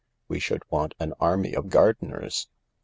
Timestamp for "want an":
0.71-1.13